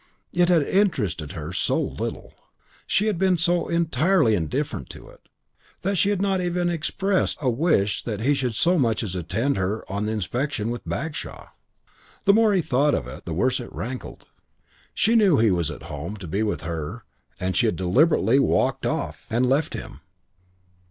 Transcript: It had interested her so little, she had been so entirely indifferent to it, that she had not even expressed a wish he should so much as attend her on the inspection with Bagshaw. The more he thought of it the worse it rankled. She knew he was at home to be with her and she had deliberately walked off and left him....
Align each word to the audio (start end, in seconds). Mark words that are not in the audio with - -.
It 0.33 0.49
had 0.49 0.63
interested 0.63 1.33
her 1.33 1.53
so 1.53 1.79
little, 1.79 2.33
she 2.87 3.05
had 3.05 3.19
been 3.19 3.37
so 3.37 3.67
entirely 3.67 4.33
indifferent 4.33 4.89
to 4.89 5.07
it, 5.09 5.29
that 5.83 5.95
she 5.95 6.09
had 6.09 6.19
not 6.19 6.41
even 6.41 6.71
expressed 6.71 7.37
a 7.39 7.51
wish 7.51 8.03
he 8.03 8.33
should 8.33 8.55
so 8.55 8.79
much 8.79 9.03
as 9.03 9.13
attend 9.15 9.57
her 9.57 9.85
on 9.91 10.05
the 10.07 10.11
inspection 10.11 10.71
with 10.71 10.89
Bagshaw. 10.89 11.49
The 12.25 12.33
more 12.33 12.51
he 12.51 12.63
thought 12.63 12.95
of 12.95 13.07
it 13.07 13.25
the 13.25 13.33
worse 13.35 13.59
it 13.59 13.71
rankled. 13.71 14.25
She 14.95 15.13
knew 15.15 15.37
he 15.37 15.51
was 15.51 15.69
at 15.69 15.83
home 15.83 16.17
to 16.17 16.27
be 16.27 16.41
with 16.41 16.61
her 16.61 17.03
and 17.39 17.55
she 17.55 17.67
had 17.67 17.75
deliberately 17.75 18.39
walked 18.39 18.87
off 18.87 19.27
and 19.29 19.47
left 19.47 19.75
him.... 19.75 19.99